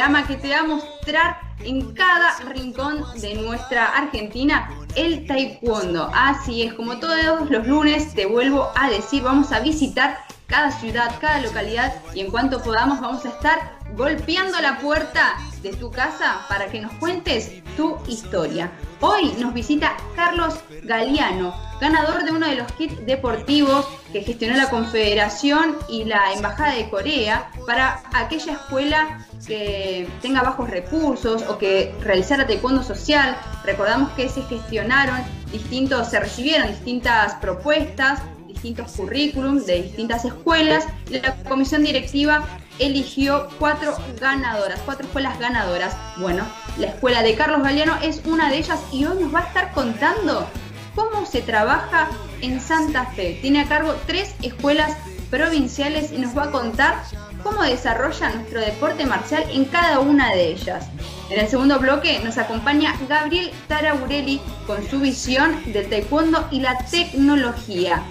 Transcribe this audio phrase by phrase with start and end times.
[0.00, 6.10] Que te va a mostrar en cada rincón de nuestra Argentina el taekwondo.
[6.14, 10.16] Así es, como todos los lunes te vuelvo a decir, vamos a visitar
[10.46, 15.74] cada ciudad, cada localidad y en cuanto podamos vamos a estar golpeando la puerta de
[15.74, 18.70] tu casa para que nos cuentes tu historia.
[19.00, 24.68] Hoy nos visita Carlos Galeano, ganador de uno de los kits deportivos que gestionó la
[24.68, 31.94] Confederación y la Embajada de Corea para aquella escuela que tenga bajos recursos o que
[32.02, 33.36] realizara taekwondo social.
[33.64, 41.34] Recordamos que se gestionaron distintos, se recibieron distintas propuestas distintos currículums de distintas escuelas la
[41.48, 42.46] comisión directiva
[42.80, 45.96] eligió cuatro ganadoras, cuatro escuelas ganadoras.
[46.16, 46.44] Bueno,
[46.78, 49.72] la escuela de Carlos Galeano es una de ellas y hoy nos va a estar
[49.72, 50.46] contando
[50.94, 52.10] cómo se trabaja
[52.40, 53.38] en Santa Fe.
[53.40, 54.96] Tiene a cargo tres escuelas
[55.30, 57.02] provinciales y nos va a contar
[57.42, 60.86] cómo desarrolla nuestro deporte marcial en cada una de ellas.
[61.30, 66.76] En el segundo bloque nos acompaña Gabriel Taraurelli con su visión del taekwondo y la
[66.90, 68.02] tecnología.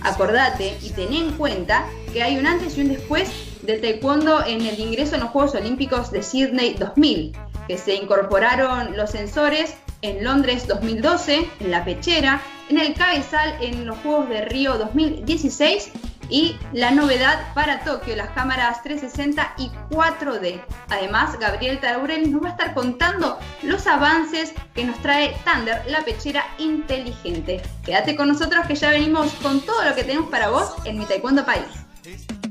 [0.00, 3.30] Acordate y ten en cuenta que hay un antes y un después
[3.62, 7.32] del taekwondo en el ingreso en los Juegos Olímpicos de Sydney 2000,
[7.66, 13.86] que se incorporaron los sensores en Londres 2012, en la pechera, en el cabezal en
[13.86, 15.92] los Juegos de Río 2016
[16.28, 20.60] y la novedad para Tokio, las cámaras 360 y 4D.
[20.88, 26.02] Además, Gabriel Taurel nos va a estar contando los avances que nos trae Thunder, la
[26.04, 27.60] pechera inteligente.
[27.84, 31.04] Quédate con nosotros que ya venimos con todo lo que tenemos para vos en mi
[31.04, 32.41] Taekwondo País.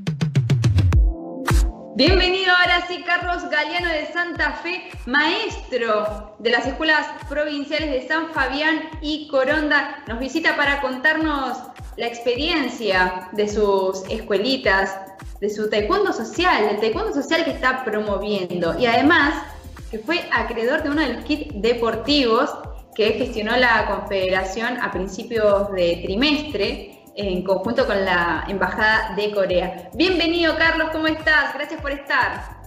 [1.93, 8.29] Bienvenido ahora sí, Carlos Galeano de Santa Fe, maestro de las escuelas provinciales de San
[8.29, 10.01] Fabián y Coronda.
[10.07, 11.57] Nos visita para contarnos
[11.97, 14.97] la experiencia de sus escuelitas,
[15.41, 18.79] de su taekwondo social, el taekwondo social que está promoviendo.
[18.79, 19.43] Y además,
[19.89, 22.51] que fue acreedor de uno de los kits deportivos
[22.95, 29.89] que gestionó la Confederación a principios de trimestre en conjunto con la Embajada de Corea.
[29.93, 31.53] Bienvenido, Carlos, ¿cómo estás?
[31.53, 32.61] Gracias por estar.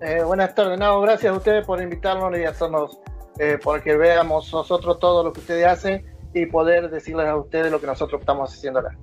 [0.00, 2.98] Eh, buenas tardes, no, gracias a ustedes por invitarnos y hacernos,
[3.38, 6.04] eh, porque veamos nosotros todo lo que ustedes hacen
[6.34, 8.96] y poder decirles a ustedes lo que nosotros estamos haciendo acá.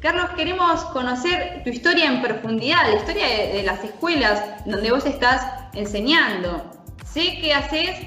[0.00, 5.44] Carlos, queremos conocer tu historia en profundidad, la historia de, las escuelas donde vos estás
[5.74, 6.70] enseñando.
[7.04, 8.06] Sé que haces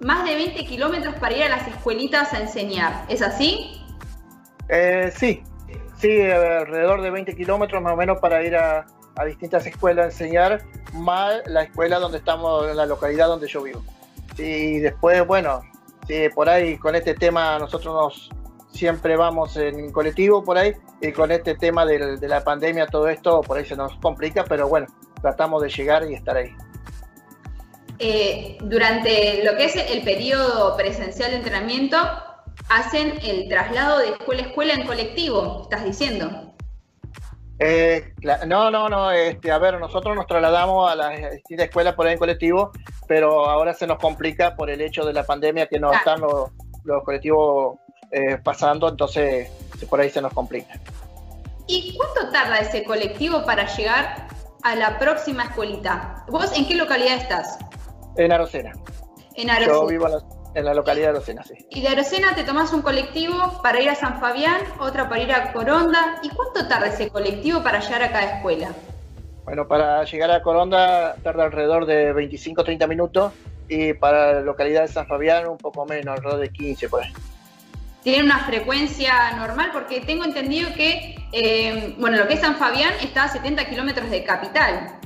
[0.00, 3.77] más de 20 kilómetros para ir a las escuelitas a enseñar, ¿es así?
[4.68, 5.42] Eh, sí,
[5.98, 8.86] sí, alrededor de 20 kilómetros más o menos para ir a,
[9.26, 10.62] distintas escuelas a enseñar,
[10.92, 13.82] más la escuela donde estamos, en la localidad donde yo vivo.
[14.36, 15.62] Y después, bueno,
[16.34, 18.30] por ahí con este tema nosotros nos
[18.72, 23.40] siempre vamos en colectivo por ahí y con este tema de la pandemia todo esto
[23.40, 24.86] por ahí se nos complica, pero bueno,
[25.20, 26.54] tratamos de llegar y estar ahí.
[28.00, 31.96] Eh, durante lo que es el periodo presencial de entrenamiento,
[32.68, 36.54] hacen el traslado de escuela a escuela en colectivo, estás diciendo.
[37.58, 38.14] Eh,
[38.46, 39.10] no, no, no.
[39.10, 42.70] Este, a ver, nosotros nos trasladamos a la distintas escuelas por ahí en colectivo,
[43.08, 46.50] pero ahora se nos complica por el hecho de la pandemia que no están los,
[47.04, 47.78] colectivos
[48.12, 49.50] eh, pasando, entonces
[49.90, 50.80] por ahí se nos complica.
[51.66, 54.28] ¿Y cuánto tarda ese colectivo para llegar
[54.62, 56.24] a la próxima escuelita?
[56.28, 57.58] ¿Vos en qué localidad estás?
[58.16, 58.72] En Arocena.
[59.34, 59.74] En Arocena.
[59.74, 61.54] Yo vivo en la en la localidad de Arocena, sí.
[61.70, 65.32] Y de Arocena te tomás un colectivo para ir a San Fabián, otra para ir
[65.32, 66.20] a Coronda.
[66.22, 68.70] ¿Y cuánto tarda ese colectivo para llegar a cada escuela?
[69.44, 73.32] Bueno, para llegar a Coronda tarda alrededor de 25 30 minutos
[73.68, 77.12] y para la localidad de San Fabián un poco menos, alrededor de 15 por ahí.
[78.02, 79.70] ¿Tiene una frecuencia normal?
[79.72, 84.10] Porque tengo entendido que, eh, bueno, lo que es San Fabián está a 70 kilómetros
[84.10, 84.98] de capital.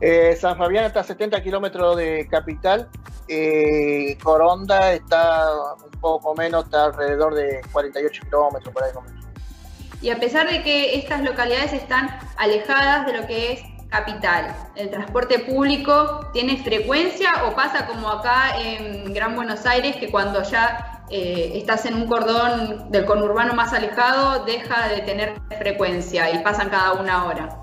[0.00, 2.88] Eh, San Fabián está a 70 kilómetros de capital.
[3.28, 5.48] Eh, Coronda está
[5.84, 8.90] un poco menos, está alrededor de 48 kilómetros por ahí.
[10.00, 14.90] Y a pesar de que estas localidades están alejadas de lo que es capital, ¿el
[14.90, 21.04] transporte público tiene frecuencia o pasa como acá en Gran Buenos Aires, que cuando ya
[21.08, 26.68] eh, estás en un cordón del conurbano más alejado, deja de tener frecuencia y pasan
[26.68, 27.62] cada una hora?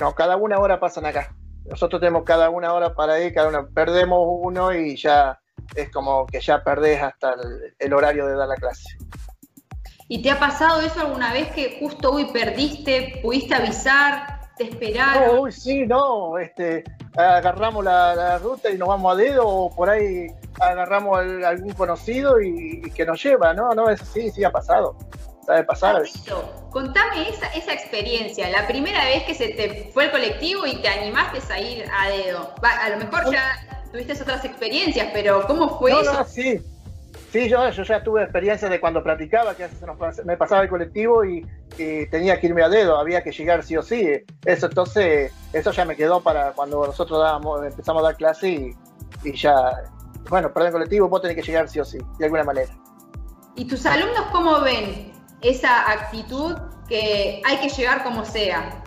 [0.00, 1.34] No, cada una hora pasan acá
[1.64, 5.40] nosotros tenemos cada una hora para ir, cada una perdemos uno y ya
[5.74, 7.34] es como que ya perdés hasta
[7.78, 8.96] el, horario de dar la clase.
[10.08, 15.36] ¿Y te ha pasado eso alguna vez que justo hoy perdiste, pudiste avisar, te esperaron?
[15.36, 16.84] No, uy, sí, no, este,
[17.16, 20.26] agarramos la, ruta y nos vamos a dedo o por ahí
[20.60, 24.96] agarramos algún conocido y, que nos lleva, no, no, eso sí, sí ha pasado.
[25.66, 26.02] Pasar.
[26.70, 30.88] Contame esa, esa experiencia, la primera vez que se te fue el colectivo y te
[30.88, 32.54] animaste a ir a dedo.
[32.62, 36.12] a lo mejor ya tuviste otras experiencias, pero ¿cómo fue eso?
[36.12, 36.60] No, sí.
[37.30, 39.68] Sí, yo, yo ya tuve experiencias de cuando practicaba, que
[40.24, 41.44] me pasaba el colectivo y,
[42.08, 44.08] tenía que irme a dedo, había que llegar sí o sí.
[44.44, 48.76] Eso entonces, eso ya me quedó para cuando nosotros dábamos, empezamos a dar clase y,
[49.24, 49.82] y ya,
[50.28, 52.72] bueno, el colectivo vos tenés que llegar sí o sí, de alguna manera.
[53.56, 55.13] ¿Y tus alumnos cómo ven
[55.44, 56.56] esa actitud
[56.88, 58.82] que hay que llegar como sea?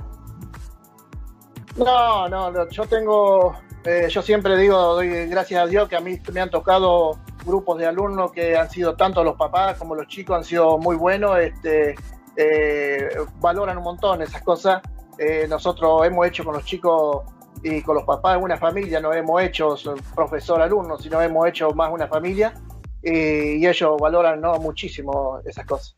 [1.77, 6.19] No, no, yo tengo, eh, yo siempre digo, doy gracias a Dios que a mí
[6.33, 10.37] me han tocado grupos de alumnos que han sido tanto los papás como los chicos,
[10.37, 11.95] han sido muy buenos, este,
[12.35, 13.09] eh,
[13.39, 14.81] valoran un montón esas cosas.
[15.19, 17.23] Eh, nosotros hemos hecho con los chicos
[17.63, 19.75] y con los papás una familia, no hemos hecho
[20.15, 22.53] profesor-alumno, sino hemos hecho más una familia
[23.01, 24.55] y, ellos valoran ¿no?
[24.55, 25.95] muchísimo esas cosas.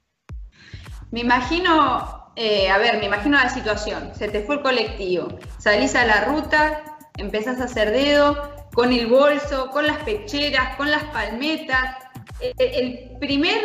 [1.12, 5.28] Me imagino, eh, a ver, me imagino la situación, se te fue el colectivo,
[5.58, 8.38] salís a la ruta, empezás a hacer dedo,
[8.74, 11.96] con el bolso, con las pecheras, con las palmetas.
[12.40, 13.58] El, el primer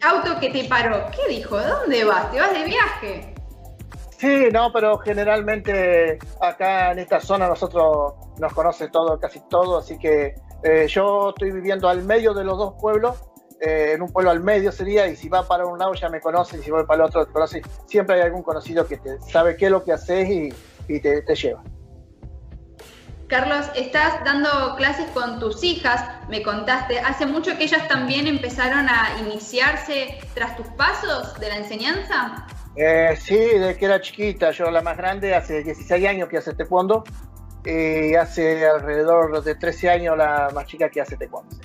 [0.00, 1.58] auto que te paró, ¿qué dijo?
[1.58, 2.30] ¿Dónde vas?
[2.30, 3.34] ¿Te vas de viaje?
[4.16, 9.98] Sí, no, pero generalmente acá en esta zona nosotros nos conoce todo, casi todo, así
[9.98, 13.20] que eh, yo estoy viviendo al medio de los dos pueblos,
[13.64, 16.20] eh, en un pueblo al medio sería, y si va para un lado ya me
[16.20, 17.62] conoce, y si voy para el otro te conoce.
[17.86, 21.62] Siempre hay algún conocido que te sabe qué es lo que haces y, te, lleva.
[23.28, 26.98] Carlos, estás dando clases con tus hijas, me contaste.
[26.98, 32.44] ¿Hace mucho que ellas también empezaron a iniciarse tras tus pasos de la enseñanza?
[32.74, 34.50] Eh, sí, desde que era chiquita.
[34.50, 37.04] Yo la más grande hace 16 años que hace taekwondo
[37.64, 41.56] y hace alrededor de 13 años la más chica que hace taekwondo.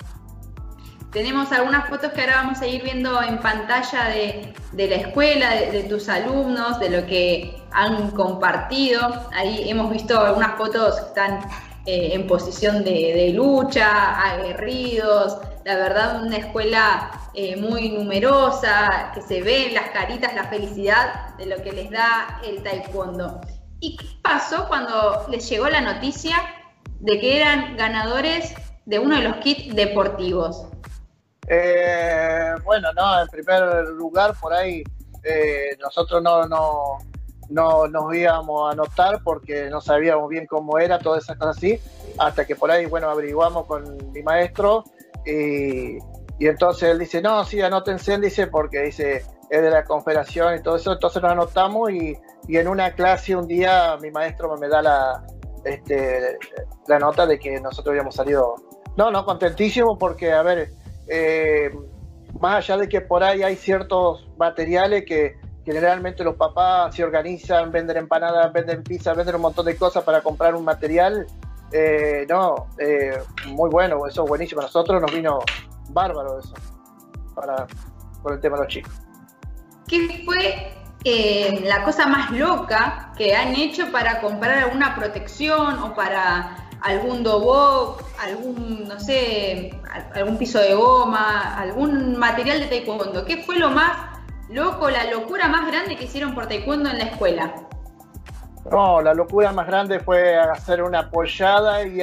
[1.11, 5.83] Tenemos algunas fotos que ahora vamos a ir viendo en pantalla de, la escuela, de,
[5.83, 9.27] tus alumnos, de lo que han compartido.
[9.33, 11.39] Ahí hemos visto algunas fotos que están
[11.85, 15.37] eh, en posición de, lucha, aguerridos.
[15.63, 21.35] La verdad, una escuela eh, muy numerosa, que se ve en las caritas la felicidad
[21.37, 23.39] de lo que les da el taekwondo.
[23.79, 26.35] ¿Y qué pasó cuando les llegó la noticia
[26.99, 28.53] de que eran ganadores
[28.85, 30.67] de uno de los kits deportivos?
[31.47, 34.83] Eh, bueno, no, en primer lugar, por ahí
[35.23, 36.97] eh, nosotros no, no,
[37.49, 41.79] no nos íbamos a anotar porque no sabíamos bien cómo era, todas esas cosas así,
[42.17, 44.83] hasta que por ahí, bueno, averiguamos con mi maestro
[45.25, 45.97] y,
[46.39, 50.61] y entonces él dice, no, sí, anótense, dice, porque dice, es de la confederación y
[50.61, 52.17] todo eso, entonces nos anotamos y,
[52.47, 55.25] y en una clase un día mi maestro me da la,
[55.63, 56.37] este,
[56.87, 58.55] la nota de que nosotros habíamos salido,
[58.97, 60.69] no, no, contentísimo porque, a ver,
[61.07, 61.71] eh,
[62.39, 67.71] más allá de que por ahí hay ciertos materiales que generalmente los papás se organizan,
[67.71, 71.27] venden empanadas, venden pizza, venden un montón de cosas para comprar un material,
[71.71, 73.17] eh, no, eh,
[73.47, 74.61] muy bueno, eso es buenísimo.
[74.61, 75.39] A nosotros nos vino
[75.89, 76.53] bárbaro eso,
[77.35, 77.67] para,
[78.21, 78.93] por el tema de los chicos.
[79.87, 80.73] ¿Qué fue
[81.63, 87.97] la cosa más loca que han hecho para comprar alguna protección o para algún dobo,
[88.19, 89.71] algún, no sé,
[90.13, 93.25] algún piso de goma, algún material de taekwondo?
[93.25, 94.19] ¿Qué fue lo más
[94.49, 97.53] loco, la locura más grande que hicieron por taekwondo en la escuela?
[98.71, 102.01] No, la locura más grande fue hacer una apoyada y,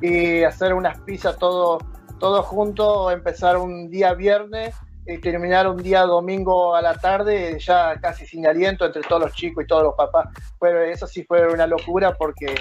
[0.00, 1.78] y hacer unas pizzas todo,
[2.18, 4.74] todo junto, empezar un día viernes
[5.06, 9.34] y terminar un día domingo a la tarde ya casi sin aliento entre todos los
[9.34, 10.28] chicos y todos los papás.
[10.60, 12.54] Pero eso sí fue una locura porque,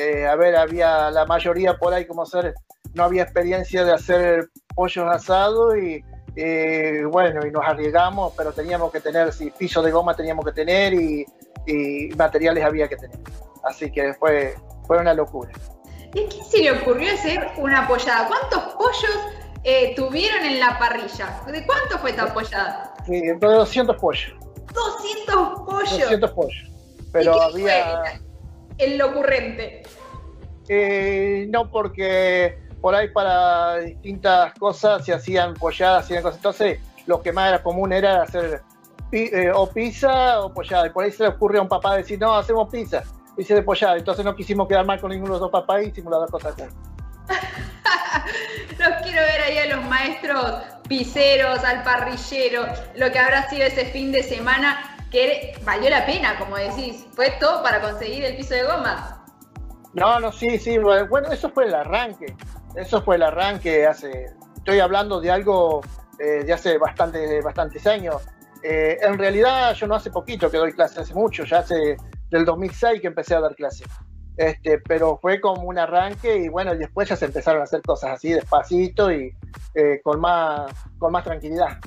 [0.00, 2.54] eh, a ver, había la mayoría por ahí como ser,
[2.94, 6.02] no había experiencia de hacer pollos asados y
[7.10, 10.94] bueno, y nos arriesgamos, pero teníamos que tener, si piso de goma teníamos que tener
[10.94, 11.26] y,
[12.16, 13.18] materiales había que tener.
[13.62, 15.52] Así que fue, fue una locura.
[16.14, 18.26] ¿Y qué se le ocurrió hacer una pollada?
[18.26, 19.18] ¿Cuántos pollos
[19.62, 21.40] eh, tuvieron en la parrilla?
[21.46, 22.94] ¿De cuánto fue esta pollada?
[23.06, 24.34] Sí, de 200 pollos.
[24.74, 25.98] 200 pollos.
[26.00, 26.70] 200 pollos.
[27.12, 28.20] Pero había...
[28.80, 29.82] el ocurrente?
[30.68, 36.36] Eh, no, porque por ahí para distintas cosas se hacían polladas, hacían cosas.
[36.36, 38.62] Entonces, lo que más era común era hacer
[39.12, 40.86] eh, o pizza o pollada.
[40.86, 43.02] Y por ahí se le ocurre a un papá decir, no, hacemos pizza.
[43.36, 43.96] Hice de pollada.
[43.96, 46.30] Entonces no quisimos quedar mal con ninguno de los dos papás y hicimos las dos
[46.30, 46.54] cosas
[48.78, 53.84] los quiero ver ahí a los maestros pizzeros, al parrillero, lo que habrá sido ese
[53.86, 57.06] fin de semana que valió la pena, como decís.
[57.14, 59.24] Fue todo para conseguir el piso de goma.
[59.94, 60.78] No, no, sí, sí.
[60.78, 62.34] Bueno, eso fue el arranque.
[62.76, 64.26] Eso fue el arranque hace,
[64.56, 65.80] estoy hablando de algo
[66.18, 68.22] eh, de hace bastante, bastantes años.
[68.62, 71.96] Eh, en realidad yo no hace poquito que doy clases, hace mucho, ya hace
[72.30, 73.88] del 2006 que empecé a dar clases.
[74.36, 78.12] Este, pero fue como un arranque y bueno, después ya se empezaron a hacer cosas
[78.12, 79.34] así despacito y
[79.74, 81.78] eh, con, más, con más tranquilidad.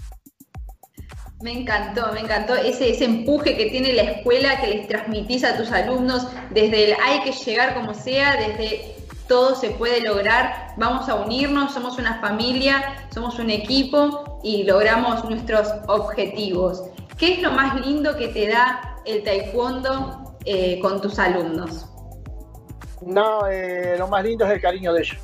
[1.44, 5.74] Me encantó, me encantó ese, empuje que tiene la escuela que les transmitís a tus
[5.74, 8.96] alumnos desde el hay que llegar como sea, desde
[9.28, 15.26] todo se puede lograr, vamos a unirnos, somos una familia, somos un equipo y logramos
[15.26, 16.82] nuestros objetivos.
[17.18, 21.90] ¿Qué es lo más lindo que te da el taekwondo eh, con tus alumnos?
[23.02, 25.18] No, eh, lo más lindo es el cariño de ellos.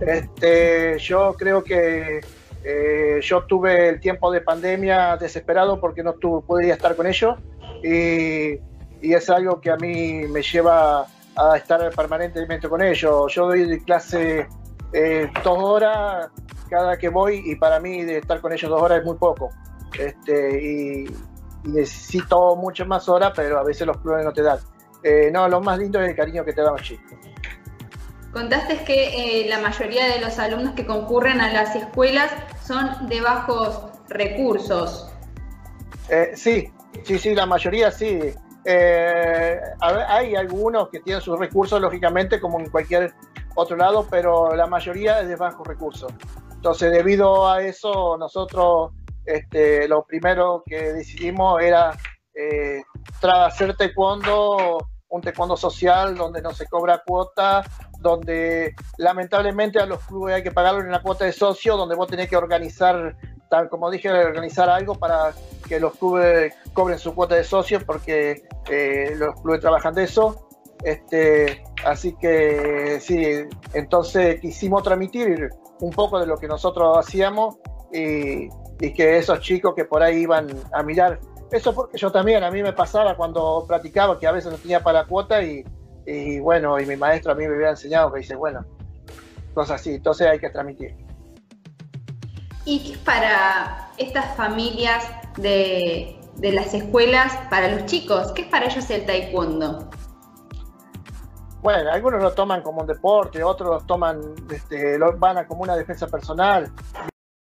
[0.00, 2.20] Este, yo creo que
[2.64, 7.36] eh, yo tuve el tiempo de pandemia desesperado porque no tuve, estar con ellos
[7.82, 8.58] y,
[9.00, 13.32] y es algo que a mí me lleva a estar permanentemente con ellos.
[13.32, 14.48] Yo doy clase
[14.92, 16.30] eh, dos horas
[16.68, 19.50] cada que voy y para mí de estar con ellos dos horas es muy poco.
[19.98, 21.16] Este, y,
[21.64, 24.58] necesito muchas más horas, pero a veces los clubes no te dan.
[25.02, 27.18] Eh, no, lo más lindo es el cariño que te dan los chicos.
[28.32, 32.30] Contaste que eh, la mayoría de los alumnos que concurren a las escuelas
[32.62, 35.10] son de bajos recursos.
[36.34, 36.70] sí,
[37.04, 38.34] sí, sí, la mayoría sí.
[38.64, 43.14] Eh, hay algunos que tienen sus recursos, lógicamente, como en cualquier
[43.54, 46.12] otro lado, pero la mayoría es de bajos recursos.
[46.52, 48.92] Entonces, debido a eso, nosotros
[49.24, 51.96] este, lo primero que decidimos era
[52.34, 52.82] eh,
[53.22, 57.62] hacer taekwondo, un taekwondo social donde no se cobra cuota,
[57.98, 62.28] donde lamentablemente a los clubes hay que pagarle una cuota de socio, donde vos tenés
[62.28, 63.16] que organizar,
[63.50, 65.32] tal como dije, organizar algo para
[65.68, 70.48] que los clubes cobren su cuota de socios porque eh, los clubes trabajan de eso.
[70.84, 75.50] Este, así que sí, entonces quisimos transmitir
[75.80, 77.56] un poco de lo que nosotros hacíamos
[77.92, 78.48] y,
[78.94, 81.18] que esos chicos que por ahí iban a mirar,
[81.50, 84.84] eso porque yo también, a mí me pasaba cuando practicaba que a veces no tenía
[84.84, 85.64] para la cuota y,
[86.08, 88.64] y bueno, y mi maestro a mí me había enseñado que dice, bueno,
[89.52, 90.96] cosas así, entonces hay que transmitir.
[92.64, 95.04] ¿Y qué es para estas familias
[95.36, 98.32] de, las escuelas, para los chicos?
[98.32, 99.90] ¿Qué es para ellos el taekwondo?
[101.60, 105.62] Bueno, algunos lo toman como un deporte, otros lo toman, este, lo, van a como
[105.62, 106.72] una defensa personal,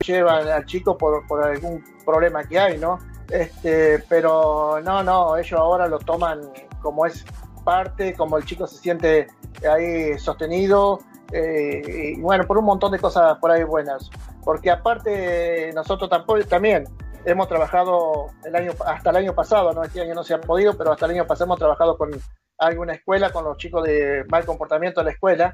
[0.03, 2.97] llevan al chico por, algún problema que hay, ¿no?
[3.29, 6.41] Este, pero no, no, ellos ahora lo toman
[6.81, 7.23] como es
[7.67, 9.27] parte, como el chico se siente
[9.69, 10.99] ahí sostenido,
[11.33, 14.09] eh, y bueno, por un montón de cosas por ahí buenas
[14.47, 16.85] porque aparte nosotros tampoco, también
[17.25, 19.83] hemos trabajado el año, hasta el año pasado, ¿no?
[19.83, 22.11] este año no se ha podido, pero hasta el año pasado hemos trabajado con
[22.57, 25.51] alguna escuela, con los chicos de mal comportamiento de la escuela,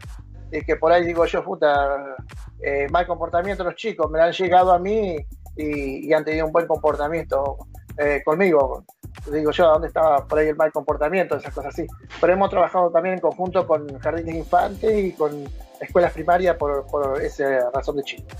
[0.51, 2.15] y que por ahí digo yo, puta,
[2.61, 5.17] eh, mal comportamiento los chicos, me han llegado a mí
[5.57, 7.57] y, han tenido un buen comportamiento
[7.97, 8.85] eh, conmigo.
[9.31, 11.35] Digo yo, ¿dónde estaba por ahí el mal comportamiento?
[11.35, 11.87] Esas cosas así.
[12.19, 15.47] Pero hemos trabajado también en conjunto con jardines infantes y con
[15.79, 18.33] escuelas primarias por, por esa razón de chicos.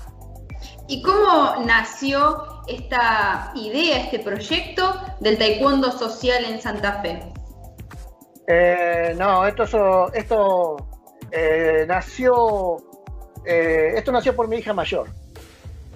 [0.86, 7.32] ¿Y cómo nació esta idea, este proyecto del taekwondo social en Santa Fe?
[8.46, 10.76] Eh, no, esto, esto
[11.30, 12.76] eh, nació,
[13.46, 15.08] eh, esto nació por mi hija mayor,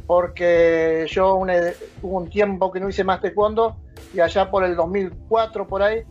[0.07, 3.77] porque yo hubo un tiempo que no hice más taekwondo
[4.13, 6.05] y allá por el 2004 por ahí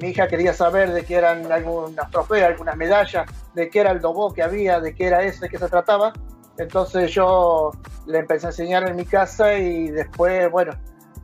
[0.00, 4.00] mi hija quería saber de qué eran algunas trofeos, algunas medallas, de qué era el
[4.00, 6.12] dobo que había, de qué era eso, de qué se trataba.
[6.58, 7.72] Entonces yo
[8.06, 10.72] le empecé a enseñar en mi casa y después, bueno,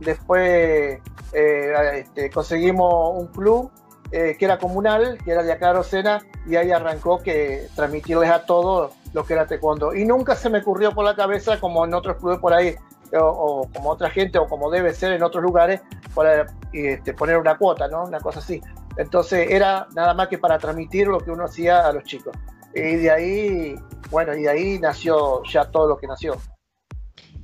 [0.00, 1.00] después
[1.32, 3.70] eh, este, conseguimos un club
[4.10, 8.46] eh, que era comunal, que era de acá Rosena, y ahí arrancó que transmitirles a
[8.46, 9.94] todos lo que era taekwondo.
[9.94, 12.74] Y nunca se me ocurrió por la cabeza, como en otros clubes por ahí,
[13.12, 15.80] o, como otra gente, o como debe ser en otros lugares,
[16.14, 18.04] para este, poner una cuota, ¿no?
[18.04, 18.60] Una cosa así.
[18.96, 22.36] Entonces era nada más que para transmitir lo que uno hacía a los chicos.
[22.74, 23.74] Y de ahí,
[24.10, 26.36] bueno, y de ahí nació ya todo lo que nació.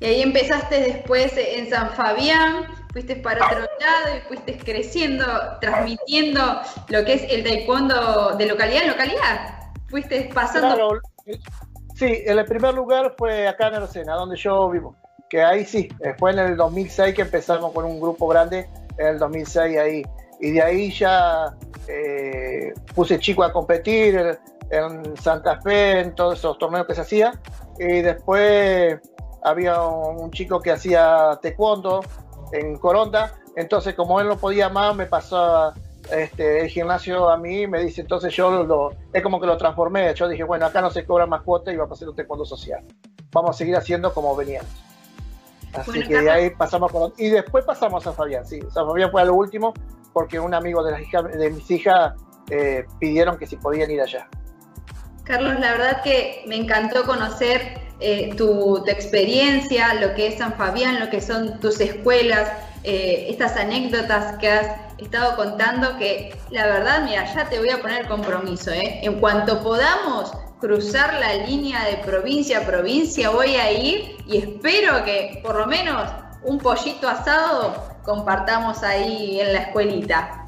[0.00, 5.24] Y ahí empezaste después en San Fabián, fuiste para otro lado y fuiste creciendo,
[5.60, 9.72] transmitiendo lo que es el taekwondo de localidad en localidad.
[9.88, 11.00] Fuiste pasando.
[11.94, 14.96] sí, en el primer lugar fue acá en Arocena, donde yo vivo.
[15.34, 19.18] Que ahí sí, fue en el 2006 que empezamos con un grupo grande, en el
[19.18, 20.02] 2006 ahí.
[20.38, 21.56] Y de ahí ya
[21.88, 24.38] eh, puse chico a competir,
[24.70, 27.32] en Santa Fe, en todos esos torneos que se hacía.
[27.80, 29.00] Y después
[29.42, 32.04] había un chico que hacía taekwondo
[32.52, 33.34] en Coronda.
[33.56, 35.72] Entonces, como él no podía más, me pasó
[36.12, 37.66] este, el gimnasio a mí.
[37.66, 40.14] Me dice, entonces yo lo, es como que lo transformé.
[40.14, 42.44] Yo dije, bueno, acá no se cobra más cuota y va a ser un taekwondo
[42.44, 42.84] social.
[43.32, 44.93] Vamos a seguir haciendo como veníamos.
[45.74, 47.12] Así que de ahí pasamos con...
[47.16, 48.60] Y después pasamos a Fabián, sí.
[48.60, 49.74] O sea, Fabián fue a lo último
[50.12, 52.14] porque un amigo de, las hijas, de mis hijas
[52.50, 54.28] eh, pidieron que si podían ir allá.
[55.24, 61.00] Carlos, la verdad que me encantó conocer eh, tu, experiencia, lo que es San Fabián,
[61.00, 62.50] lo que son tus escuelas,
[62.82, 64.66] eh, estas anécdotas que has
[64.98, 69.00] estado contando, que la verdad, mira, ya te voy a poner compromiso, ¿eh?
[69.02, 70.32] En cuanto podamos
[70.64, 75.66] cruzar la línea de provincia a provincia, voy a ir y espero que por lo
[75.66, 76.10] menos
[76.42, 80.46] un pollito asado compartamos ahí en la escuelita.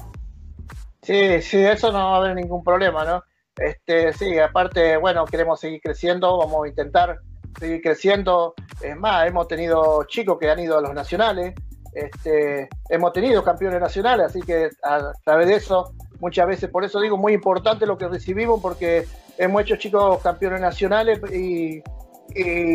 [1.03, 3.23] Sí, sí, eso no va a haber ningún problema, ¿no?
[3.55, 7.19] Este, sí, aparte, bueno, queremos seguir creciendo, vamos a intentar
[7.59, 8.55] seguir creciendo.
[8.81, 11.53] Es más, hemos tenido chicos que han ido a los nacionales,
[11.93, 16.99] este, hemos tenido campeones nacionales, así que a través de eso, muchas veces, por eso
[16.99, 19.05] digo, muy importante lo que recibimos, porque
[19.37, 21.83] hemos hecho chicos campeones nacionales y,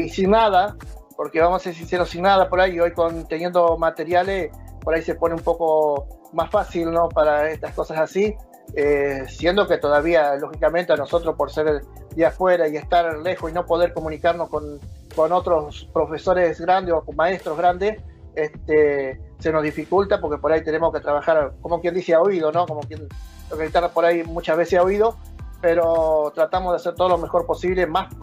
[0.08, 0.76] sin nada,
[1.16, 4.50] porque vamos a ser sinceros, sin nada por ahí, hoy con, teniendo materiales,
[4.82, 7.08] por ahí se pone un poco más fácil, ¿no?
[7.08, 8.34] Para estas cosas así,
[8.74, 11.82] eh, siendo que todavía, lógicamente, a nosotros por ser
[12.14, 14.80] de afuera y estar lejos y no poder comunicarnos con,
[15.14, 18.02] con otros profesores grandes o maestros grandes,
[18.34, 22.52] este, se nos dificulta porque por ahí tenemos que trabajar, como quien dice, a oído,
[22.52, 22.66] ¿no?
[22.66, 23.08] Como quien
[23.50, 25.16] lo que por ahí muchas veces a oído,
[25.60, 28.14] pero tratamos de hacer todo lo mejor posible, más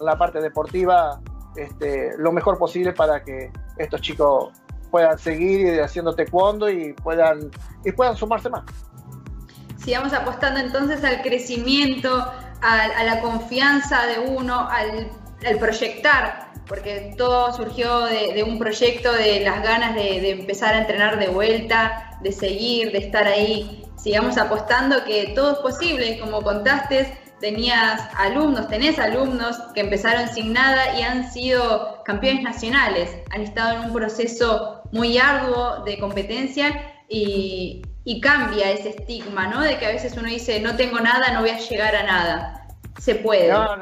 [0.00, 1.20] la parte deportiva,
[1.56, 4.50] este, lo mejor posible para que estos chicos
[4.90, 7.50] puedan seguir haciendo taekwondo y puedan,
[7.84, 8.64] y puedan sumarse más
[9.82, 12.24] sigamos apostando entonces al crecimiento,
[12.60, 15.10] a, la confianza de uno, al,
[15.58, 21.28] proyectar, porque todo surgió de, un proyecto de las ganas de, empezar a entrenar de
[21.28, 23.84] vuelta, de seguir, de estar ahí.
[23.96, 30.52] Sigamos apostando que todo es posible, como contaste, tenías alumnos, tenés alumnos que empezaron sin
[30.52, 36.94] nada y han sido campeones nacionales, han estado en un proceso muy arduo de competencia
[37.08, 39.60] y, y cambia ese estigma, ¿no?
[39.60, 42.61] De que a veces uno dice, no tengo nada, no voy a llegar a nada.
[42.98, 43.50] Se puede.
[43.50, 43.76] No,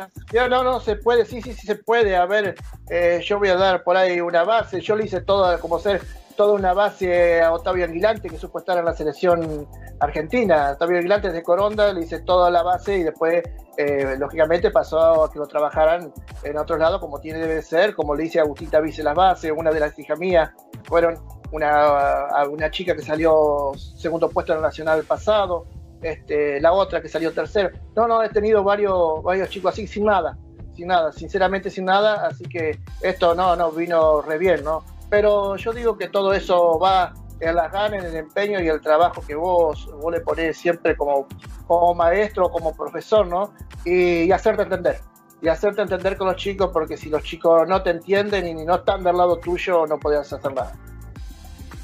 [0.48, 2.16] no, no, se puede, sí, sí, sí se puede.
[2.16, 2.54] A ver,
[2.88, 4.80] eh, yo voy a dar por ahí una base.
[4.80, 6.00] Yo le hice todo, como ser
[6.36, 9.68] toda una base a Octavio Aguilante, que supo estar en la selección
[9.98, 10.70] argentina.
[10.72, 13.42] Octavio Aguilante de Coronda, le hice toda la base y después,
[13.76, 18.14] eh, lógicamente, pasó a que lo trabajaran en otros lados, como tiene debe ser, como
[18.14, 20.50] le hice a Agustita Vice las bases, una de las hijas mías
[20.84, 21.18] fueron
[21.52, 25.66] una, una chica que salió segundo puesto en el nacional pasado,
[26.02, 27.70] este, la otra que salió tercero.
[27.96, 30.38] No, no, he tenido varios, varios chicos así sin nada,
[30.74, 34.84] sin nada, sinceramente sin nada, así que esto no, no, vino re bien, ¿no?
[35.08, 38.80] Pero yo digo que todo eso va en las ganas, en el empeño y el
[38.80, 41.26] trabajo que vos, vos le ponés siempre como,
[41.66, 43.52] como maestro, como profesor, ¿no?
[43.84, 45.00] Y, hacerte entender.
[45.42, 48.76] Y hacerte entender con los chicos, porque si los chicos no te entienden y no
[48.76, 50.72] están del lado tuyo, no podías hacer nada.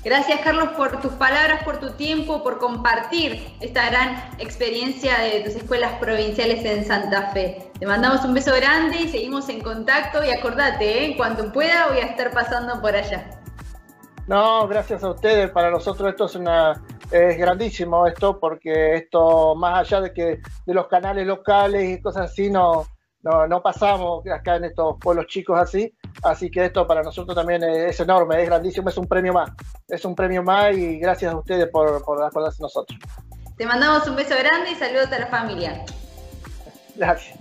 [0.07, 5.57] Gracias Carlos por tus palabras, por tu tiempo, por compartir esta gran experiencia de tus
[5.57, 7.73] escuelas provinciales en Santa Fe.
[7.77, 11.15] Te mandamos un beso grande y seguimos en contacto y acordate, ¿eh?
[11.17, 13.29] cuando pueda voy a estar pasando por allá.
[14.29, 15.51] No, gracias a ustedes.
[15.51, 20.75] Para nosotros esto es una es grandísimo esto porque esto más allá de que de
[20.75, 22.87] los canales locales y cosas así no
[23.23, 27.63] no, no pasamos acá en estos pueblos chicos así Así que esto para nosotros también
[27.63, 29.51] es, enorme, es grandísimo, es un premio más.
[29.89, 32.99] Es un premio más y gracias a ustedes por, por acordarse de nosotros.
[33.57, 35.85] Te mandamos un beso grande y saludos a la familia.
[36.95, 37.39] Gracias.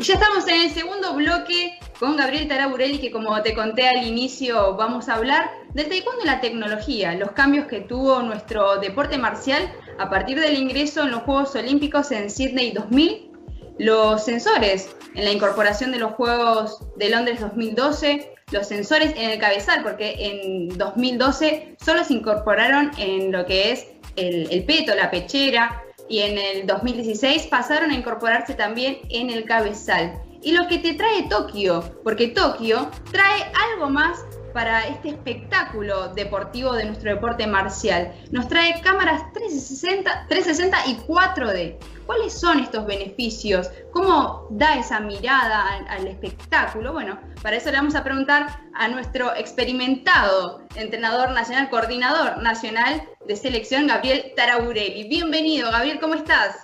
[0.00, 4.74] Ya estamos en el segundo bloque con Gabriel Taraburelli, que como te conté al inicio,
[4.76, 9.72] vamos a hablar del taekwondo y la tecnología, los cambios que tuvo nuestro deporte marcial
[9.98, 13.34] a partir del ingreso en los Juegos Olímpicos en Sydney 2000
[13.78, 19.38] los sensores en la incorporación de los Juegos de Londres 2012, los sensores en el
[19.38, 25.82] cabezal, porque en 2012 solo se incorporaron en lo que es el, peto, la pechera,
[26.08, 30.20] y en el 2016 pasaron a incorporarse también en el cabezal.
[30.42, 36.74] Y lo que te trae Tokio, porque Tokio trae algo más para este espectáculo deportivo
[36.74, 38.14] de nuestro deporte marcial.
[38.30, 41.76] Nos trae cámaras 360, 360 y 4D.
[42.06, 43.70] ¿Cuáles son estos beneficios?
[43.90, 46.92] ¿Cómo da esa mirada al, espectáculo?
[46.92, 53.36] Bueno, para eso le vamos a preguntar a nuestro experimentado entrenador nacional, coordinador nacional de
[53.36, 55.08] selección, Gabriel Taraburelli.
[55.08, 56.56] Bienvenido, Gabriel, ¿cómo estás?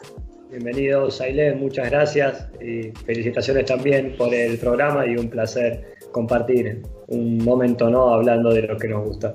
[0.50, 7.38] Bienvenido, Sailén, muchas gracias y felicitaciones también por el programa y un placer compartir un
[7.38, 8.12] momento ¿no?
[8.12, 9.32] hablando de lo que nos gusta.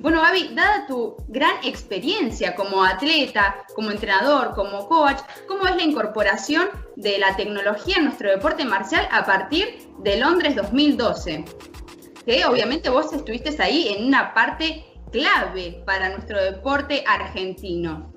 [0.00, 5.82] Bueno, Gaby, dada tu gran experiencia como atleta, como entrenador, como coach, ¿cómo es la
[5.82, 9.66] incorporación de la tecnología en nuestro deporte marcial a partir
[9.98, 11.44] de Londres 2012?
[12.24, 18.10] Que obviamente vos estuviste ahí en una parte clave para nuestro deporte argentino.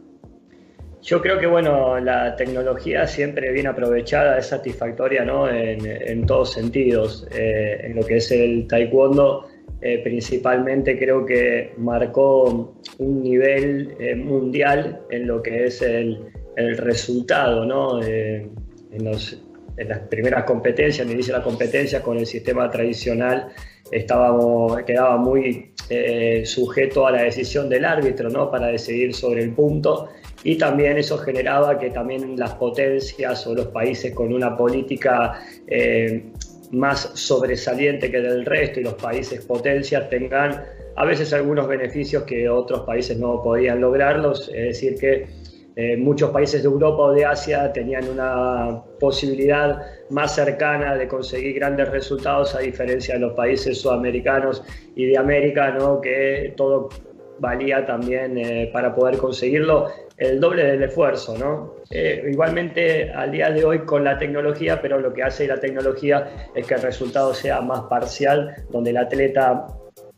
[1.02, 5.50] Yo creo que bueno, la tecnología siempre bien aprovechada es satisfactoria ¿no?
[5.50, 7.28] en, todos sentidos.
[7.34, 9.50] Eh, en lo que es el taekwondo,
[9.84, 17.66] eh, principalmente creo que marcó un nivel eh, mundial en lo que es el, resultado,
[17.66, 18.02] ¿no?
[18.04, 18.52] en,
[19.04, 23.50] las primeras competencias, en el inicio de la competencia con el sistema tradicional,
[23.92, 25.72] estábamos, quedaba muy
[26.46, 28.52] sujeto a la decisión del árbitro, ¿no?
[28.52, 30.10] Para decidir sobre el punto
[30.44, 36.26] y también eso generaba que también las potencias o los países con una política eh,
[36.74, 40.64] más sobresaliente que del resto y los países potencias tengan
[40.96, 45.28] a veces algunos beneficios que otros países no podían lograrlos, es decir que
[45.76, 51.56] eh, muchos países de Europa o de Asia tenían una posibilidad más cercana de conseguir
[51.56, 54.64] grandes resultados a diferencia de los países sudamericanos
[54.96, 56.00] y de América, ¿no?
[56.00, 56.90] que todo
[57.40, 59.88] valía también eh, para poder conseguirlo
[60.24, 61.76] el doble del esfuerzo, ¿no?
[61.90, 66.50] Eh, igualmente al día de hoy con la tecnología, pero lo que hace la tecnología
[66.56, 69.68] es que el resultado sea más parcial, donde el atleta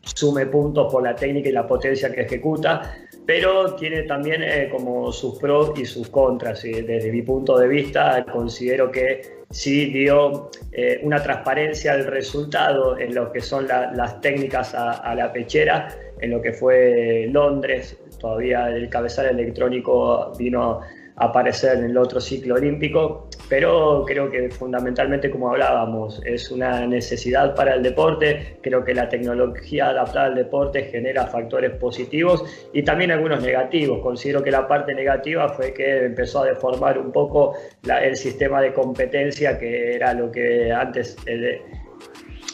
[0.01, 5.11] sume puntos por la técnica y la potencia que ejecuta, pero tiene también eh, como
[5.11, 6.63] sus pros y sus contras.
[6.63, 12.99] Y desde mi punto de vista, considero que sí dio eh, una transparencia al resultado
[12.99, 15.87] en lo que son las técnicas a la pechera,
[16.19, 20.81] en lo que fue Londres, todavía el cabezal electrónico vino
[21.17, 26.85] a aparecer en el otro ciclo olímpico, pero creo que fundamentalmente, como hablábamos, es una
[26.85, 32.83] necesidad para el deporte, creo que la tecnología adaptada al deporte genera factores positivos y
[32.83, 34.01] también algunos negativos.
[34.01, 38.73] Considero que la parte negativa fue que empezó a deformar un poco el sistema de
[38.73, 41.15] competencia que era lo que antes...
[41.25, 41.61] El,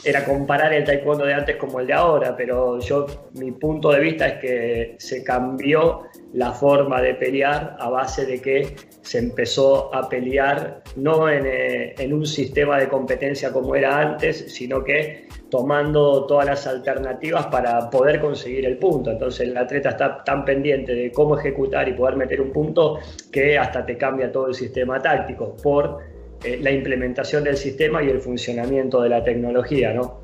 [0.03, 3.99] era comparar el taekwondo de antes como el de ahora, pero yo mi punto de
[3.99, 9.93] vista es que se cambió la forma de pelear a base de que se empezó
[9.93, 15.27] a pelear no en, eh, en, un sistema de competencia como era antes, sino que
[15.49, 19.11] tomando todas las alternativas para poder conseguir el punto.
[19.11, 22.99] Entonces el atleta está tan pendiente de cómo ejecutar y poder meter un punto
[23.31, 25.99] que hasta te cambia todo el sistema táctico por
[26.43, 30.21] eh, la implementación del sistema y el funcionamiento de la tecnología, ¿no?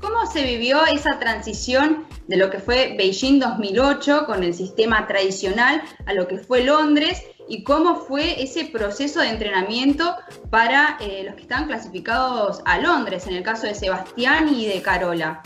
[0.00, 5.82] ¿Cómo se vivió esa transición de lo que fue Beijing 2008 con el sistema tradicional
[6.06, 10.14] a lo que fue Londres y cómo fue ese proceso de entrenamiento
[10.50, 14.80] para eh, los que estaban clasificados a Londres, en el caso de Sebastián y de
[14.82, 15.42] Carola?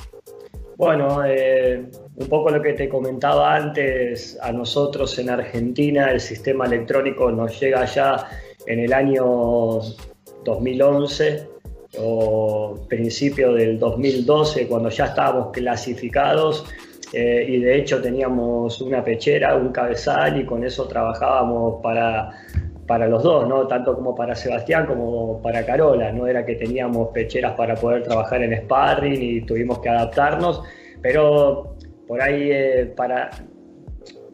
[0.76, 6.66] Bueno, eh, un poco lo que te comentaba antes, a nosotros en Argentina el sistema
[6.66, 8.28] electrónico nos llega ya
[8.68, 9.80] en el año
[10.44, 11.48] 2011
[11.98, 16.66] o principio del 2012, cuando ya estábamos clasificados
[17.14, 22.30] eh, y de hecho teníamos una pechera, un cabezal y con eso trabajábamos para,
[22.86, 23.66] para los dos, ¿no?
[23.66, 26.12] tanto como para Sebastián como para Carola.
[26.12, 30.62] No era que teníamos pecheras para poder trabajar en sparring y tuvimos que adaptarnos,
[31.00, 31.74] pero
[32.06, 33.30] por ahí eh, para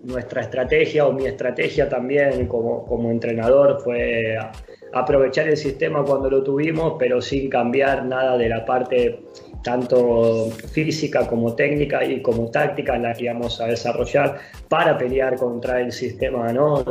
[0.05, 4.37] nuestra estrategia o mi estrategia también como, como entrenador fue
[4.93, 9.21] aprovechar el sistema cuando lo tuvimos, pero sin cambiar nada de la parte
[9.63, 14.39] tanto física como técnica y como táctica la que íbamos a desarrollar
[14.69, 16.85] para pelear contra el sistema, ¿no?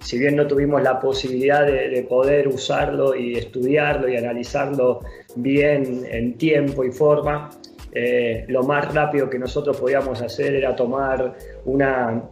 [0.00, 5.00] Si bien no tuvimos la posibilidad de, de poder usarlo y estudiarlo y analizarlo
[5.36, 7.50] bien en tiempo y forma,
[7.92, 12.22] eh, lo más rápido que nosotros podíamos hacer era tomar una,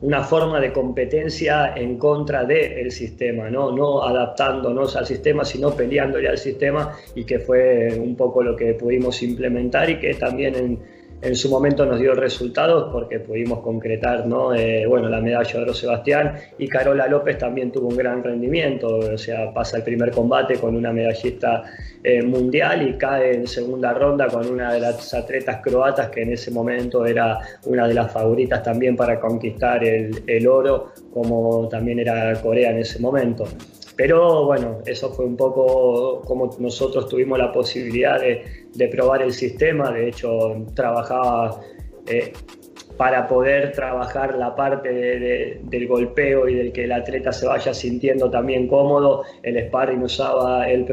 [0.00, 3.72] una forma de competencia en contra del sistema, ¿no?
[3.72, 8.74] no adaptándonos al sistema, sino peleándole al sistema y que fue un poco lo que
[8.74, 14.26] pudimos implementar y que también en, en su momento nos dio resultados porque pudimos concretar
[14.26, 14.54] ¿no?
[14.54, 18.98] Eh, bueno, la medalla de oro Sebastián y Carola López también tuvo un gran rendimiento,
[18.98, 21.62] o sea, pasa el primer combate con una medallista
[22.02, 26.32] eh, mundial y cae en segunda ronda con una de las atletas croatas que en
[26.32, 31.98] ese momento era una de las favoritas también para conquistar el, el oro, como también
[31.98, 33.46] era Corea en ese momento.
[33.96, 39.90] Pero bueno, eso fue un poco como nosotros tuvimos la posibilidad de, probar el sistema.
[39.90, 41.60] De hecho, trabajaba
[42.06, 42.32] eh,
[42.96, 48.30] para poder trabajar la parte del golpeo y del que el atleta se vaya sintiendo
[48.30, 49.24] también cómodo.
[49.42, 50.86] El sparring usaba el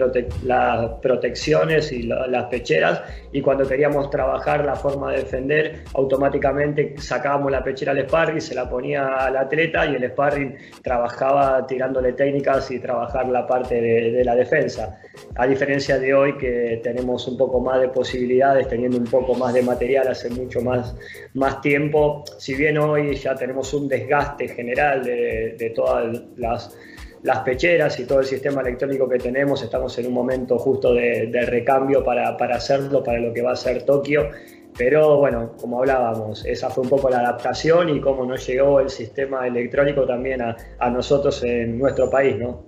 [0.44, 7.52] las protecciones y las pecheras y cuando queríamos trabajar la forma de defender, automáticamente sacábamos
[7.52, 12.70] la pechera al sparring, se la ponía al atleta y el sparring trabajaba tirándole técnicas
[12.72, 15.00] y trabajar la parte de la defensa.
[15.36, 19.54] A diferencia de hoy que tenemos un poco más de posibilidades, teniendo un poco más
[19.54, 20.96] de material hace mucho más,
[21.34, 21.93] más tiempo,
[22.38, 26.76] si bien hoy ya tenemos un desgaste general de, todas las,
[27.24, 31.46] las, pecheras y todo el sistema electrónico que tenemos, estamos en un momento justo de,
[31.48, 34.30] recambio para, hacerlo para lo que va a ser Tokio.
[34.76, 38.90] Pero bueno, como hablábamos, esa fue un poco la adaptación y cómo nos llegó el
[38.90, 42.66] sistema electrónico también a, a nosotros en nuestro país, ¿no?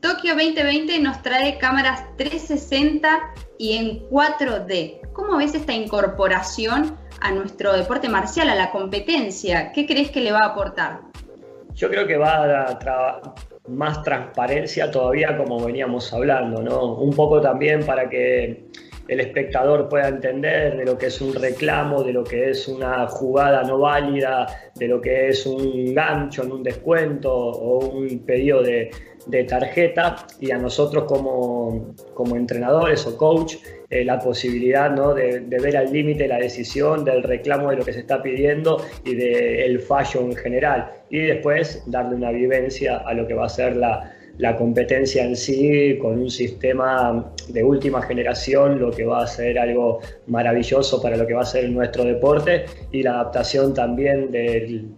[0.00, 3.20] Tokio 2020 nos trae cámaras 360
[3.58, 5.12] y en 4D.
[5.12, 9.72] ¿Cómo ves esta incorporación a nuestro deporte marcial, a la competencia?
[9.72, 11.00] ¿Qué crees que le va a aportar?
[11.74, 13.22] Yo creo que va a dar
[13.68, 16.94] más transparencia todavía como veníamos hablando, ¿no?
[16.96, 18.66] Un poco también para que
[19.08, 23.06] el espectador pueda entender de lo que es un reclamo, de lo que es una
[23.08, 28.62] jugada no válida, de lo que es un gancho en un descuento o un pedido
[28.62, 28.90] de,
[29.26, 33.56] de tarjeta y a nosotros como, como entrenadores o coach
[33.90, 35.14] eh, la posibilidad ¿no?
[35.14, 39.14] de, ver al límite la decisión del reclamo de lo que se está pidiendo y
[39.14, 43.76] del fallo en general y después darle una vivencia a lo que va a ser
[43.76, 49.26] la, la competencia en sí con un sistema de última generación, lo que va a
[49.26, 54.30] ser algo maravilloso para lo que va a ser nuestro deporte y la adaptación también
[54.30, 54.88] del,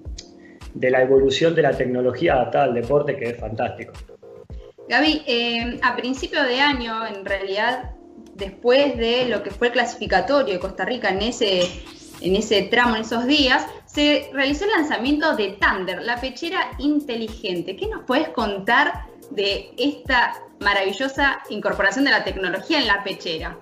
[0.74, 3.92] de la evolución de la tecnología adaptada al deporte, que es fantástico.
[4.88, 7.92] Gaby, eh, a principio de año, en realidad,
[8.34, 11.62] después de lo que fue el clasificatorio de Costa Rica en ese,
[12.20, 17.76] en ese tramo, en esos días, se realizó el lanzamiento de Thunder, la pechera inteligente.
[17.76, 23.58] ¿Qué nos puedes contar de esta maravillosa incorporación de la tecnología en la pechera?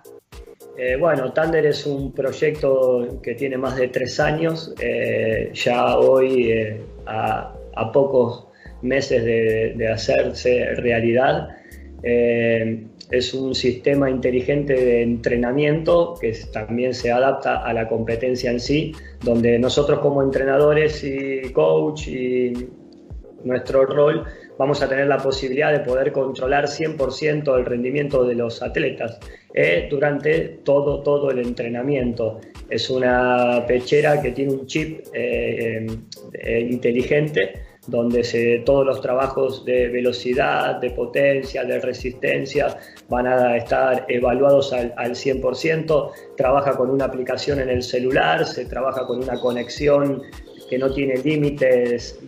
[0.76, 4.74] Eh, bueno, Thunder es un proyecto que tiene más de tres años.
[4.80, 8.46] Eh, ya hoy, a, a pocos
[8.82, 11.48] meses de, hacerse realidad.
[12.02, 18.58] Eh, es un sistema inteligente de entrenamiento que también se adapta a la competencia en
[18.58, 18.92] sí,
[19.22, 22.70] donde nosotros como entrenadores y coach y
[23.44, 24.24] nuestro rol
[24.58, 29.18] vamos a tener la posibilidad de poder controlar 100% el rendimiento de los atletas
[29.52, 32.40] eh, durante todo, todo el entrenamiento.
[32.70, 35.86] Es una pechera que tiene un chip eh,
[36.70, 42.76] inteligente donde se, todos los trabajos de velocidad, de potencia, de resistencia
[43.08, 46.10] van a estar evaluados al, 100%.
[46.36, 50.22] Trabaja con una aplicación en el celular, se trabaja con una conexión
[50.70, 52.20] que no tiene límites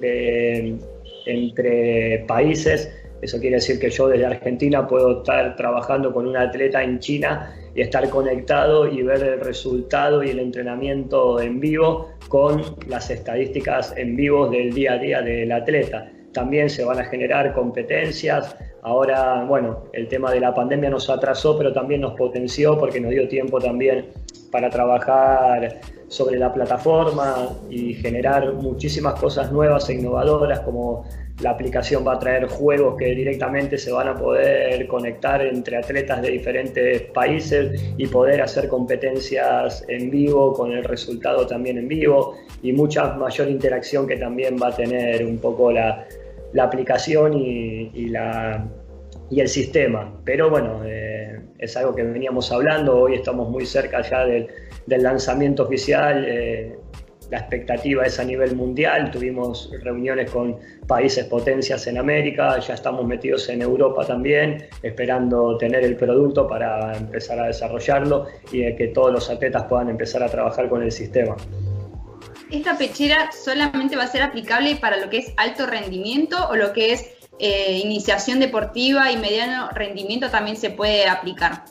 [1.26, 2.90] entre países.
[3.22, 7.54] Eso quiere decir que yo desde Argentina puedo estar trabajando con un atleta en China
[7.74, 13.94] y estar conectado y ver el resultado y el entrenamiento en vivo con las estadísticas
[13.96, 16.10] en vivo del día a día del atleta.
[16.32, 18.56] También se van a generar competencias.
[18.82, 23.12] Ahora, bueno, el tema de la pandemia nos atrasó, pero también nos potenció porque nos
[23.12, 24.06] dio tiempo también
[24.50, 31.04] para trabajar sobre la plataforma y generar muchísimas cosas nuevas e innovadoras como
[31.40, 36.22] la aplicación va a traer juegos que directamente se van a poder conectar entre atletas
[36.22, 42.36] de diferentes países y poder hacer competencias en vivo con el resultado también en vivo
[42.62, 46.06] y mucha mayor interacción que también va a tener un poco la,
[46.60, 48.64] aplicación y, la,
[49.28, 50.16] y, el sistema.
[50.24, 54.48] Pero bueno, eh, es algo que veníamos hablando, hoy estamos muy cerca ya del,
[54.86, 56.24] lanzamiento oficial.
[56.28, 56.76] Eh,
[57.34, 63.04] la expectativa es a nivel mundial, tuvimos reuniones con países potencias en América, ya estamos
[63.04, 69.12] metidos en Europa también, esperando tener el producto para empezar a desarrollarlo y que todos
[69.12, 71.34] los atletas puedan empezar a trabajar con el sistema.
[72.52, 76.72] ¿Esta pechera solamente va a ser aplicable para lo que es alto rendimiento o lo
[76.72, 81.64] que es eh, iniciación deportiva y mediano rendimiento también se puede aplicar?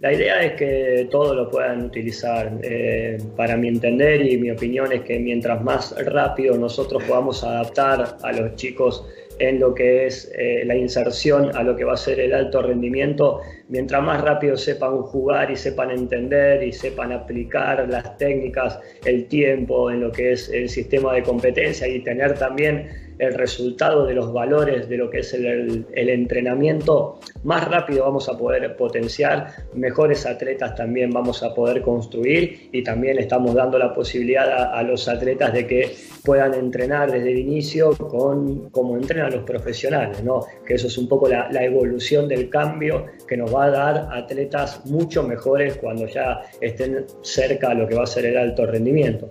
[0.00, 2.52] La idea es que todos lo puedan utilizar.
[2.62, 8.16] Eh, para mi entender y mi opinión es que mientras más rápido nosotros podamos adaptar
[8.22, 9.04] a los chicos
[9.40, 12.62] en lo que es eh, la inserción a lo que va a ser el alto
[12.62, 19.26] rendimiento, mientras más rápido sepan jugar y sepan entender y sepan aplicar las técnicas, el
[19.26, 24.14] tiempo en lo que es el sistema de competencia y tener también el resultado de
[24.14, 30.26] los valores de lo que es el, entrenamiento, más rápido vamos a poder potenciar, mejores
[30.26, 35.52] atletas también vamos a poder construir y también estamos dando la posibilidad a, los atletas
[35.52, 40.46] de que puedan entrenar desde el inicio con como entrenan los profesionales, ¿no?
[40.66, 44.08] que eso es un poco la, la evolución del cambio que nos va a dar
[44.12, 48.66] atletas mucho mejores cuando ya estén cerca a lo que va a ser el alto
[48.66, 49.28] rendimiento.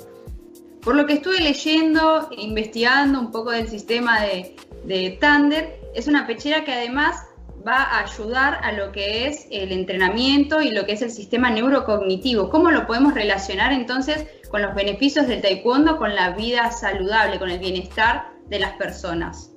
[0.87, 6.25] Por lo que estuve leyendo, investigando un poco del sistema de, de Thunder, es una
[6.25, 7.25] pechera que además
[7.67, 11.49] va a ayudar a lo que es el entrenamiento y lo que es el sistema
[11.49, 12.49] neurocognitivo.
[12.49, 17.49] ¿Cómo lo podemos relacionar entonces con los beneficios del taekwondo, con la vida saludable, con
[17.49, 19.56] el bienestar de las personas?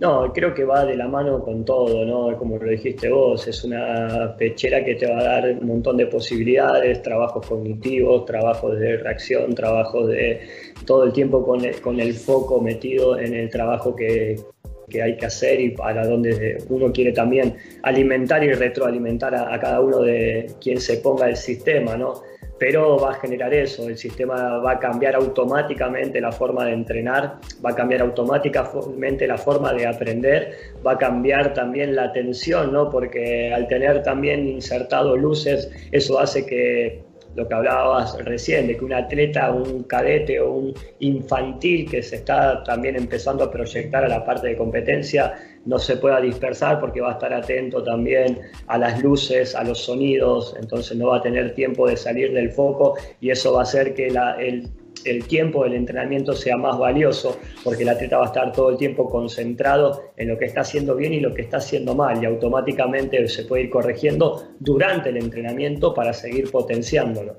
[0.00, 2.34] No, creo que va de la mano con todo, ¿no?
[2.38, 6.06] Como lo dijiste vos, es una pechera que te va a dar un montón de
[6.06, 10.40] posibilidades, trabajos cognitivos, trabajos de reacción, trabajos de
[10.86, 14.40] todo el tiempo con el, con el foco metido en el trabajo que,
[14.88, 19.60] que hay que hacer y para donde uno quiere también alimentar y retroalimentar a, a
[19.60, 22.22] cada uno de quien se ponga el sistema, ¿no?
[22.60, 27.38] Pero va a generar eso, el sistema va a cambiar automáticamente la forma de entrenar,
[27.64, 32.90] va a cambiar automáticamente la forma de aprender, va a cambiar también la atención, ¿no?
[32.90, 37.02] porque al tener también insertado luces, eso hace que
[37.36, 42.16] lo que hablabas recién, de que un atleta, un cadete o un infantil que se
[42.16, 45.34] está también empezando a proyectar a la parte de competencia,
[45.66, 49.78] no se pueda dispersar porque va a estar atento también a las luces, a los
[49.78, 53.62] sonidos, entonces no va a tener tiempo de salir del foco y eso va a
[53.62, 54.70] hacer que el
[55.04, 58.76] el tiempo del entrenamiento sea más valioso, porque el atleta va a estar todo el
[58.76, 62.26] tiempo concentrado en lo que está haciendo bien y lo que está haciendo mal, y
[62.26, 67.38] automáticamente se puede ir corrigiendo durante el entrenamiento para seguir potenciándolo.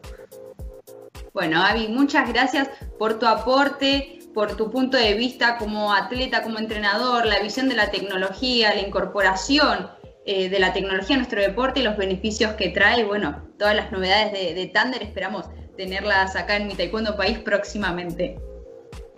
[1.34, 2.70] Bueno, Avi, muchas gracias
[3.00, 7.76] por tu aporte, por tu punto de vista como atleta, como entrenador, la visión de
[7.76, 9.90] la tecnología, la incorporación
[10.26, 13.92] eh, de la tecnología a nuestro deporte y los beneficios que trae, bueno, todas las
[13.92, 15.46] novedades de, de Thunder, esperamos
[15.82, 18.36] tenerlas acá en mi Taekwondo País próximamente.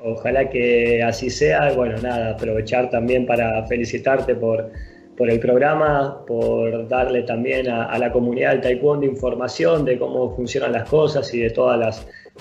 [0.02, 1.74] Ojalá que así sea.
[1.74, 4.72] Bueno, nada, aprovechar también para felicitarte por,
[5.18, 10.72] por el programa, por darle también a, la comunidad del Taekwondo información de cómo funcionan
[10.72, 11.78] las cosas y de todas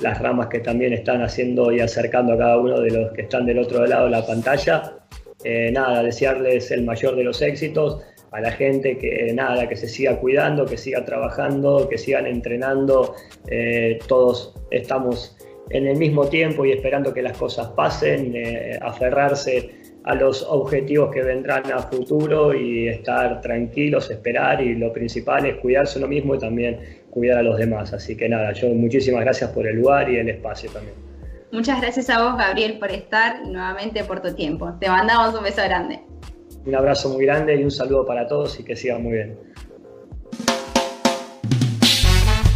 [0.01, 3.45] las, ramas que también están haciendo y acercando a cada uno de los que están
[3.45, 4.99] del otro lado de la pantalla.
[5.43, 8.01] Eh, nada, desearles el mayor de los éxitos
[8.33, 13.15] a la gente que nada, que se siga cuidando, que siga trabajando, que sigan entrenando.
[13.49, 15.37] Eh, todos estamos
[15.71, 19.71] en el mismo tiempo y esperando que las cosas pasen, eh, aferrarse
[20.05, 25.57] a los objetivos que vendrán a futuro y estar tranquilos, esperar y lo principal es
[25.57, 27.93] cuidarse lo mismo y también cuidar a los demás.
[27.93, 30.97] Así que nada, yo muchísimas gracias por el lugar y el espacio también.
[31.53, 34.73] Muchas gracias a vos, Gabriel, por estar nuevamente por tu tiempo.
[34.81, 36.01] Te mandamos un beso grande.
[36.65, 39.39] Un abrazo muy grande y un saludo para todos y que sigan muy bien.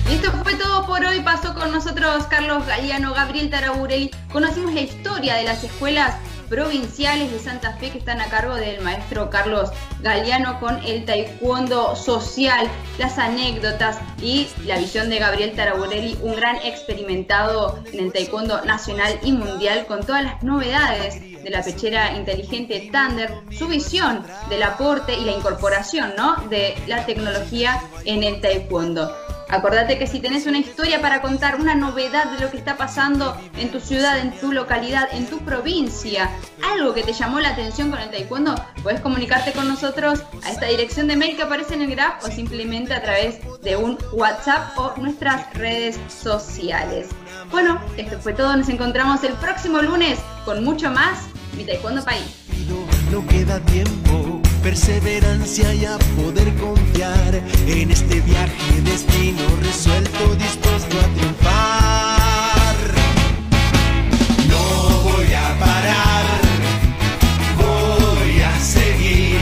[0.08, 1.20] Esto fue todo por hoy.
[1.20, 4.10] Pasó con nosotros Carlos Galeano, Gabriel Taraburelli.
[4.32, 6.16] Conocimos la historia de las escuelas
[6.48, 11.96] provinciales de Santa Fe que están a cargo del maestro Carlos Galeano con el taekwondo
[11.96, 18.64] social, las anécdotas y la visión de Gabriel Taraborelli, un gran experimentado en el taekwondo
[18.64, 24.62] nacional y mundial con todas las novedades de la pechera inteligente Thunder, su visión del
[24.62, 26.36] aporte y la incorporación ¿no?
[26.48, 29.25] de la tecnología en el taekwondo.
[29.48, 33.36] Acordate que si tenés una historia para contar, una novedad de lo que está pasando
[33.56, 36.30] en tu ciudad, en tu localidad, en tu provincia,
[36.64, 40.66] algo que te llamó la atención con el taekwondo, puedes comunicarte con nosotros a esta
[40.66, 44.76] dirección de mail que aparece en el graph o simplemente a través de un WhatsApp
[44.76, 47.08] o nuestras redes sociales.
[47.50, 48.56] Bueno, esto fue todo.
[48.56, 52.46] Nos encontramos el próximo lunes con mucho más Mi Taekwondo País.
[54.62, 62.76] Perseverancia y a poder confiar en este viaje, destino resuelto, dispuesto a triunfar.
[64.48, 66.26] No voy a parar,
[67.56, 69.38] voy a seguir.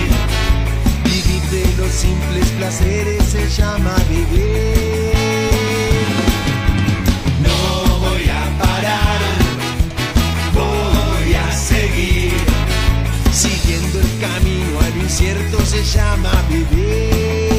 [1.04, 4.73] Vivir de los simples placeres se llama vivir.
[15.24, 17.53] desierto se llama vivir.